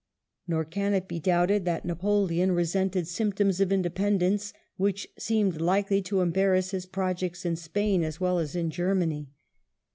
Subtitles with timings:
[0.47, 6.21] Nor can it be doubted that Napoleon resented symptoms of independence which seemed likely to
[6.21, 9.29] embarrass his projects in Spain as well as in Germany.